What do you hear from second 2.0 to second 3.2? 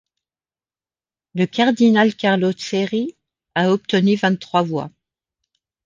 Carlo Cerri